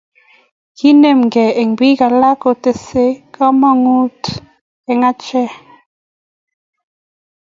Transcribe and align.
Kenemkei 0.77 1.55
eng 1.61 1.71
bik 1.79 1.99
alak 2.07 2.37
kotesei 2.43 3.11
kamanut 3.35 4.21
eng 4.89 5.01
achek 5.11 5.51